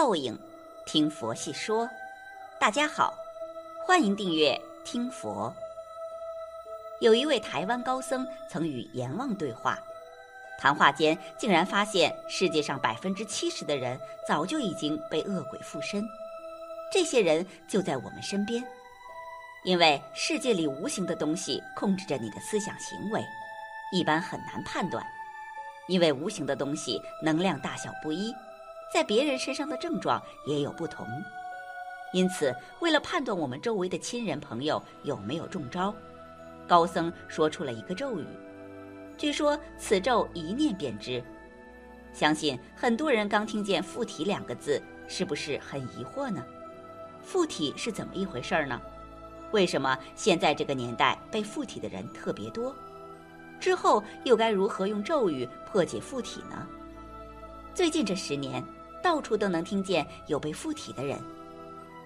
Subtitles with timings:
[0.00, 0.38] 报应，
[0.86, 1.90] 听佛细说。
[2.60, 3.12] 大家好，
[3.84, 5.52] 欢迎订阅听佛。
[7.00, 9.76] 有一位台湾高僧曾与阎王对话，
[10.56, 16.08] 谈话间竟然发现世界上百分之七十的人早就已经被恶鬼附身，
[16.92, 18.64] 这些人就在我们身边。
[19.64, 23.20] 因为世界里无形的东西控制着你的思想行为，
[23.90, 25.04] 一般很难判断，
[25.88, 28.32] 因为无形的东西能量大小不一。
[28.92, 31.06] 在别人身上的症状也有不同，
[32.12, 35.94] 因此，为了判断我们周围的亲人朋友有没有中招，
[36.66, 38.26] 高僧说出了一个咒语。
[39.16, 41.22] 据说此咒一念便知。
[42.12, 46.42] 相信很多人刚听见“附体”两个字，是不是很疑惑呢？
[47.22, 48.80] 附体是怎么一回事儿呢？
[49.52, 52.74] 为什么现在这个年代被附体的人特别多？
[53.60, 56.66] 之后又该如何用咒语破解附体呢？
[57.74, 58.64] 最近这十年。
[59.02, 61.18] 到处都能听见有被附体的人。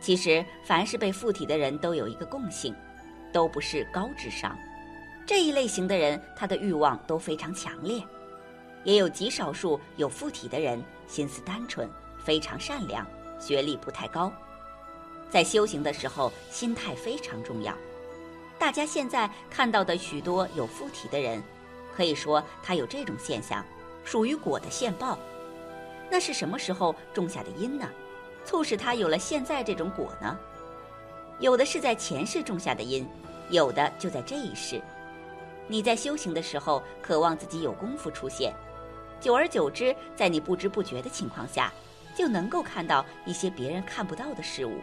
[0.00, 2.74] 其实，凡是被附体的人都有一个共性，
[3.32, 4.56] 都不是高智商。
[5.26, 8.02] 这一类型的人，他的欲望都非常强烈。
[8.82, 11.86] 也有极少数有附体的人，心思单纯，
[12.18, 13.06] 非常善良，
[13.38, 14.32] 学历不太高。
[15.28, 17.74] 在修行的时候，心态非常重要。
[18.58, 21.42] 大家现在看到的许多有附体的人，
[21.94, 23.64] 可以说他有这种现象，
[24.02, 25.18] 属于果的现报。
[26.10, 27.88] 那是什么时候种下的因呢？
[28.44, 30.38] 促使他有了现在这种果呢？
[31.38, 33.06] 有的是在前世种下的因，
[33.50, 34.80] 有的就在这一世。
[35.68, 38.52] 你在修行的时候，渴望自己有功夫出现，
[39.20, 41.72] 久而久之，在你不知不觉的情况下，
[42.14, 44.80] 就能够看到一些别人看不到的事物，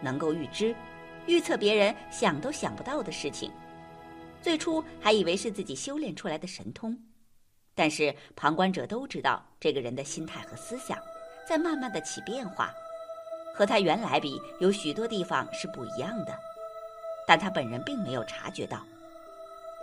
[0.00, 0.74] 能够预知、
[1.26, 3.50] 预测别人想都想不到的事情。
[4.40, 6.96] 最初还以为是自己修炼出来的神通。
[7.74, 10.98] 但是旁观者都知道，这个人的心态和思想
[11.48, 12.70] 在慢慢的起变化，
[13.54, 16.38] 和他原来比有许多地方是不一样的，
[17.26, 18.84] 但他本人并没有察觉到。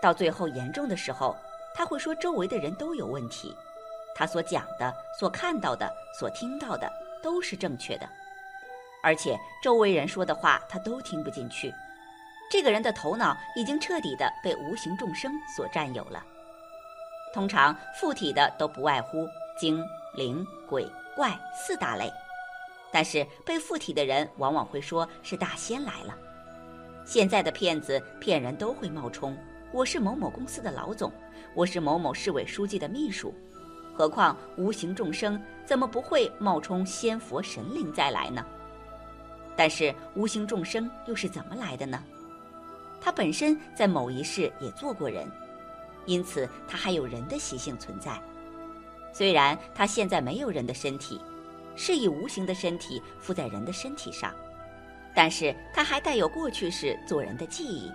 [0.01, 1.35] 到最后严重的时候，
[1.73, 3.55] 他会说周围的人都有问题，
[4.15, 6.89] 他所讲的、所看到的、所听到的
[7.21, 8.07] 都是正确的，
[9.03, 11.73] 而且周围人说的话他都听不进去。
[12.51, 16.23] 这个人的头脑已经彻底的被无形众生所占有了。
[17.33, 19.83] 通常附体的都不外乎精
[20.15, 22.11] 灵、鬼怪四大类，
[22.91, 26.17] 但是被附体的人往往会说是大仙来了。
[27.05, 29.37] 现在的骗子骗人都会冒充
[29.71, 31.11] 我是某某公司的老总，
[31.53, 33.33] 我是某某市委书记的秘书，
[33.95, 38.45] 何况无形众生怎么不会冒充仙佛神灵再来呢？
[39.55, 42.03] 但是无形众生又是怎么来的呢？
[43.01, 45.29] 他本身在某一世也做过人。
[46.09, 48.19] 因此，他还有人的习性存在。
[49.13, 51.21] 虽然他现在没有人的身体，
[51.75, 54.33] 是以无形的身体附在人的身体上，
[55.13, 57.91] 但是他还带有过去式做人的记忆。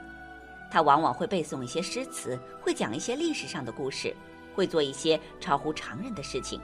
[0.70, 4.14] 他往往会背诵一些诗词，会讲一些历史上的故事，
[4.54, 6.60] 会做一些超乎常人的事情。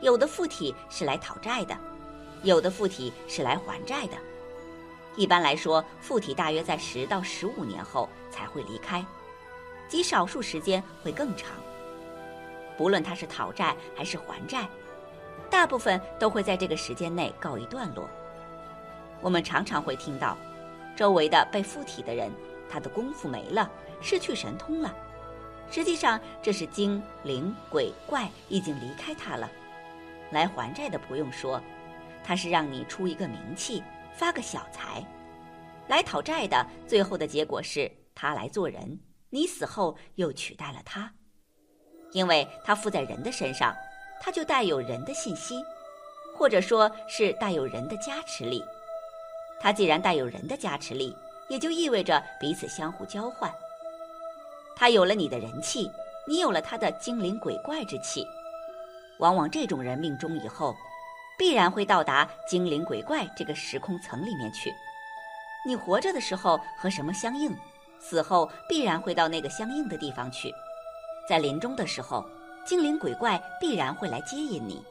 [0.00, 1.76] 有的附体是来讨债的，
[2.44, 4.16] 有的附体是来还债的。
[5.16, 9.04] 一般来说，附体大约在十到十五年后才会离开。
[9.90, 11.50] 极少数时间会更长。
[12.78, 14.66] 不论他是讨债还是还债，
[15.50, 18.08] 大部分都会在这个时间内告一段落。
[19.20, 20.38] 我们常常会听到，
[20.96, 22.30] 周围的被附体的人，
[22.70, 23.68] 他的功夫没了，
[24.00, 24.94] 失去神通了。
[25.70, 29.50] 实际上，这是精灵鬼怪已经离开他了。
[30.30, 31.60] 来还债的不用说，
[32.24, 33.82] 他是让你出一个名气，
[34.14, 35.04] 发个小财；
[35.88, 38.98] 来讨债的，最后的结果是他来做人。
[39.30, 41.12] 你死后又取代了他，
[42.12, 43.74] 因为他附在人的身上，
[44.20, 45.62] 他就带有人的信息，
[46.36, 48.62] 或者说是带有人的加持力。
[49.60, 51.16] 他既然带有人的加持力，
[51.48, 53.52] 也就意味着彼此相互交换。
[54.74, 55.90] 他有了你的人气，
[56.26, 58.26] 你有了他的精灵鬼怪之气。
[59.18, 60.74] 往往这种人命中以后，
[61.38, 64.74] 必然会到达精灵鬼怪这个时空层里面去。
[65.64, 67.54] 你活着的时候和什么相应？
[68.00, 70.52] 死后必然会到那个相应的地方去，
[71.28, 72.26] 在临终的时候，
[72.64, 74.82] 精灵鬼怪必然会来接引你。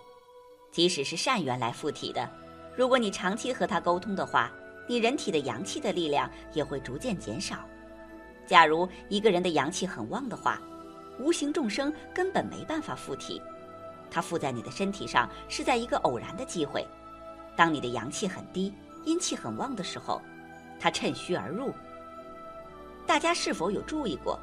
[0.72, 2.30] 即使是善缘来附体的，
[2.76, 4.52] 如果你长期和他沟通的话，
[4.88, 7.58] 你人体的阳气的力量也会逐渐减少。
[8.46, 10.62] 假如一个人的阳气很旺的话，
[11.20, 13.42] 无形众生根本没办法附体，
[14.12, 16.88] 他附在你的身体上是在一个偶然的机会。
[17.56, 18.74] 当你的阳气很低，
[19.06, 20.22] 阴气很旺的时候，
[20.80, 21.74] 他趁虚而入。
[23.10, 24.40] 大家是否有注意过，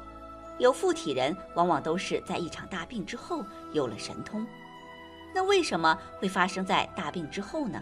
[0.57, 3.41] 有附体人往往都是在一场大病之后
[3.71, 4.45] 有了神通，
[5.33, 7.81] 那为什么会发生在大病之后呢？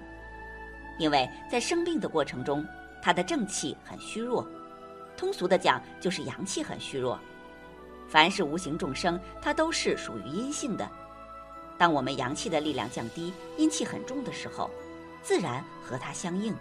[0.99, 2.63] 因为在生病的过程中，
[3.01, 4.47] 他的正气很虚弱，
[5.17, 7.19] 通俗的讲就是阳气很虚弱。
[8.07, 10.87] 凡是无形众生，它都是属于阴性的。
[11.79, 14.69] 当我们阳气的力量降低，阴气很重的时候，
[15.23, 16.53] 自然和它相应，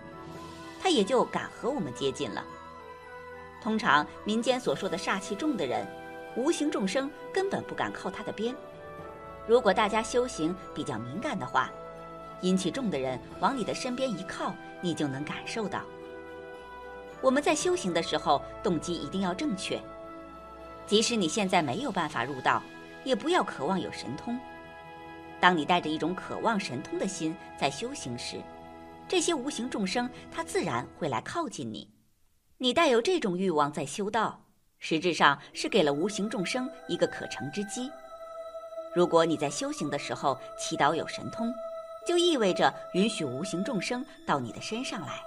[0.80, 2.42] 它也就敢和我们接近了。
[3.64, 5.86] 通常民间所说的煞气重的人，
[6.36, 8.54] 无形众生根本不敢靠他的边。
[9.46, 11.72] 如果大家修行比较敏感的话，
[12.42, 15.80] 阴气重的人往你的身边一靠，你就能感受到。
[17.22, 19.80] 我们在修行的时候，动机一定要正确。
[20.86, 22.62] 即使你现在没有办法入道，
[23.02, 24.38] 也不要渴望有神通。
[25.40, 28.36] 当你带着一种渴望神通的心在修行时，
[29.08, 31.88] 这些无形众生他自然会来靠近你。
[32.64, 34.40] 你带有这种欲望在修道，
[34.78, 37.92] 实质上是给了无形众生一个可乘之机。
[38.94, 41.52] 如果你在修行的时候祈祷有神通，
[42.06, 45.22] 就意味着允许无形众生到你的身上来。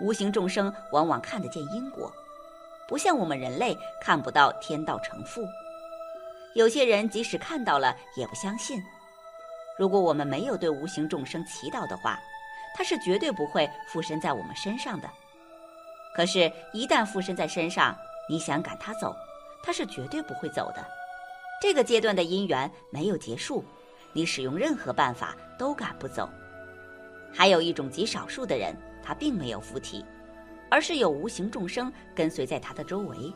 [0.00, 2.12] 无形众生往往看得见因果。
[2.88, 5.46] 不像我们人类看不到天道成父，
[6.56, 8.82] 有些人即使看到了也不相信。
[9.78, 12.18] 如果我们没有对无形众生祈祷的话，
[12.76, 15.08] 他是绝对不会附身在我们身上的。
[16.14, 17.96] 可是，一旦附身在身上，
[18.28, 19.14] 你想赶他走，
[19.62, 20.84] 他是绝对不会走的。
[21.60, 23.64] 这个阶段的姻缘没有结束，
[24.12, 26.28] 你使用任何办法都赶不走。
[27.32, 30.04] 还有一种极少数的人，他并没有附体。
[30.72, 33.34] 而是有无形众生跟随在他的周围，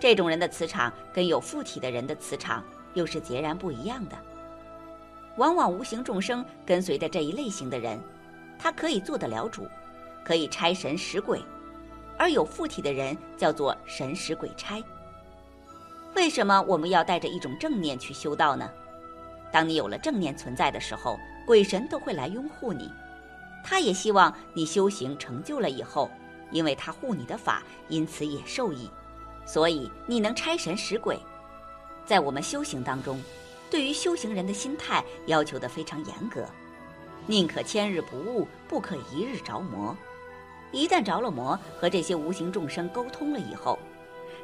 [0.00, 2.64] 这种人的磁场跟有附体的人的磁场
[2.94, 4.18] 又是截然不一样的。
[5.36, 7.96] 往往无形众生跟随的这一类型的人，
[8.58, 9.68] 他可以做得了主，
[10.24, 11.38] 可以差神使鬼；
[12.22, 14.80] 而有附体的人叫做神使鬼差。
[16.14, 18.70] 为什么我们要带着一种正念去修道呢？
[19.50, 22.88] 当你有了正念存在的时候，鬼神都会来拥护你，
[23.64, 26.08] 他也希望你修行成就了以后。
[26.52, 28.88] 因为他护你的法，因此也受益，
[29.44, 31.18] 所以你能差神使鬼。
[32.06, 33.20] 在我们修行当中，
[33.68, 36.44] 对于修行人的心态要求的非常严格，
[37.26, 39.96] 宁可千日不悟，不可一日着魔。
[40.72, 43.78] 一旦着了魔，和这些无形众生沟通了以后，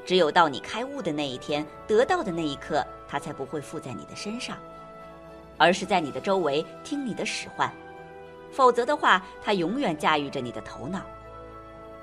[0.05, 4.57] 只有到你开悟的那一天，得到的那一刻，他才不会附在你的身上，
[5.57, 7.73] 而是在你的周围听你的使唤。
[8.53, 11.03] 否则的话，他永远驾驭着你的头脑。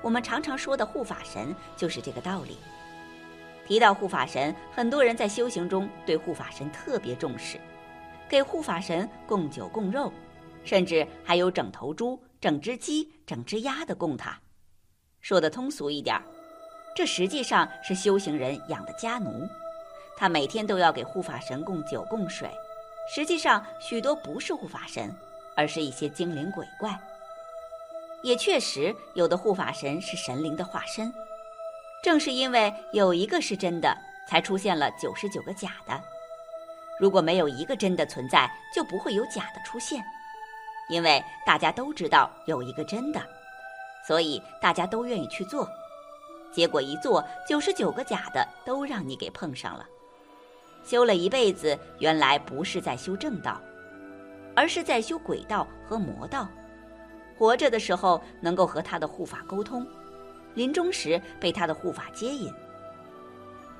[0.02, 2.58] 我们常常说的护法神就是这个道理。
[3.66, 7.58] 提到护法神，很多人在修行中对护法神特别重视，
[8.28, 10.12] 给护法神供酒供肉，
[10.62, 12.16] 甚至还有整头猪、
[12.46, 14.38] 整只鸡、整只鸭的供他。
[15.20, 16.16] 说的通俗一点，
[16.94, 19.48] 这实际上是修行人养的家奴，
[20.16, 22.48] 他每天都要给护法神供酒供水。
[23.12, 25.12] 实际上，许多不是护法神，
[25.56, 26.96] 而是一些精灵鬼怪。
[28.22, 31.12] 也确实，有的护法神是神灵的化身。
[32.00, 33.92] 正是因为有一个是真的，
[34.28, 36.00] 才出现了九十九个假的。
[37.00, 40.00] 如果没有一个真的存在，就不会有假的出现。
[40.88, 43.20] 因为大家都知道有一个真的，
[44.06, 45.68] 所以大家都愿意去做。
[46.52, 49.86] 结果一做，九十九个假的都让你给碰上了。
[50.84, 53.60] 修了一辈子，原来不是在修正道，
[54.54, 56.48] 而是在修鬼道和魔道。
[57.36, 59.86] 活着的时候能够和他的护法沟通，
[60.54, 62.50] 临终时被他的护法接引。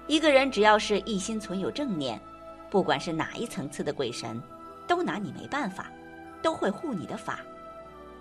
[0.09, 2.21] 一个人只要是一心存有正念，
[2.69, 4.43] 不管是哪一层次的鬼神，
[4.87, 5.91] 都拿你没办法，
[6.47, 7.41] 都会护你的法。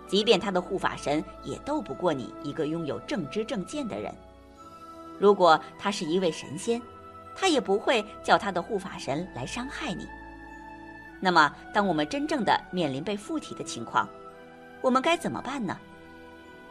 [0.08, 4.12] 即便他的护法神也斗不过你一个拥有正知正见的人。
[5.16, 6.82] 如果他是一位神仙，
[7.36, 10.08] 他也不会叫他的护法神来伤害你。
[11.20, 14.08] 那么，当我们真正的面临被附体的情况，
[14.80, 15.78] 我们该怎么办呢？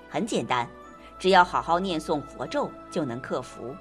[0.10, 0.68] 很简单，
[1.18, 3.74] 只要好好念诵佛咒就能克服。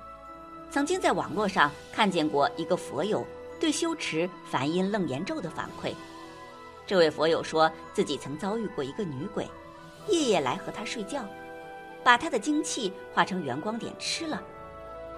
[0.70, 3.26] 曾经在网络上看见过一个佛友
[3.58, 5.92] 对修持梵音楞严咒的反馈。
[6.86, 9.48] 这位佛友说自己曾遭遇过一个女鬼，
[10.08, 11.24] 夜夜来和他睡觉，
[12.02, 14.42] 把他的精气化成圆光点吃了。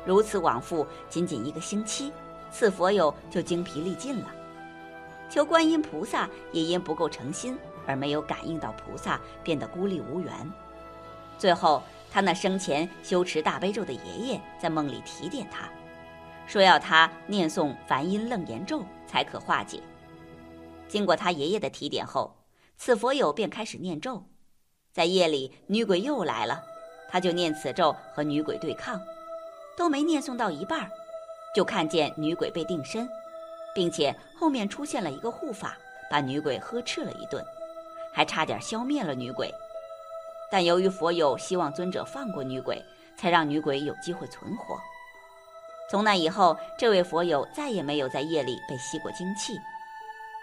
[0.04, 2.12] 如此往复，仅仅一个星期，
[2.50, 4.30] 此佛友就精疲力尽了。
[5.28, 7.58] 求观音菩萨也因不够诚心。
[7.88, 10.32] 而没有感应到菩萨，变得孤立无援。
[11.38, 11.80] 最后，
[12.10, 15.68] 他那生前修持大悲咒的爷爷在梦里提点他，
[16.48, 19.80] 说要他念诵梵音楞严咒才可化解。
[20.88, 22.36] 经过他爷爷的提点后，
[22.76, 24.24] 此佛友便开始念咒。
[24.92, 26.62] 在夜里，女鬼又来了，
[27.08, 29.00] 他就念此咒和女鬼对抗，
[29.76, 30.90] 都没念诵到一半，
[31.54, 33.08] 就看见女鬼被定身，
[33.74, 35.76] 并且后面出现了一个护法。
[36.08, 37.44] 把女鬼呵斥了一顿，
[38.12, 39.52] 还差点消灭了女鬼。
[40.48, 42.80] 但由于佛友希望尊者放过女鬼，
[43.16, 44.78] 才让女鬼有机会存活。
[45.90, 49.58] 从那以后，这位佛友再也没有在夜里被吸过精气，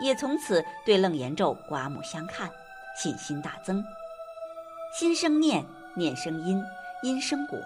[0.03, 2.51] 也从此对楞严咒刮目相看，
[3.01, 3.81] 信心大增。
[4.93, 6.61] 心生念，念生因，
[7.03, 7.57] 因生果。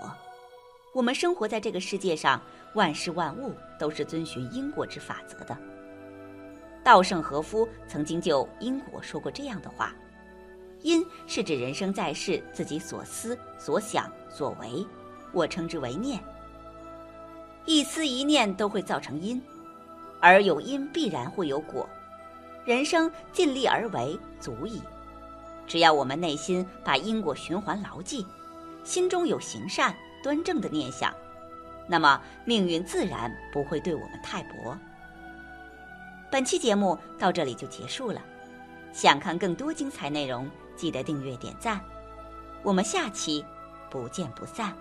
[0.93, 2.39] 我们生活在这个世界上，
[2.75, 5.57] 万事万物都是遵循因果之法则的。
[6.83, 9.95] 稻盛和夫曾经就因果说过这样的话：
[10.83, 14.85] 因是指人生在世自己所思所想所为，
[15.33, 16.23] 我称之为念。
[17.65, 19.41] 一思一念都会造成因，
[20.21, 21.89] 而有因必然会有果。
[22.67, 24.81] 人生尽力而为足矣。
[25.65, 28.27] 只要我们内心把因果循环牢记，
[28.83, 31.13] 心中有行善端正的念想，
[31.87, 34.77] 那么命运自然不会对我们太薄。
[36.29, 38.21] 本期节目到这里就结束了，
[38.91, 40.45] 想看更多精彩内容，
[40.75, 41.79] 记得订阅点赞。
[42.63, 43.45] 我们下期
[43.89, 44.75] 不见不散。